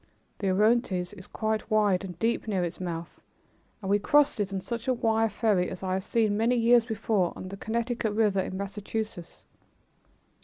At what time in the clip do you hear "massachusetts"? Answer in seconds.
8.57-9.45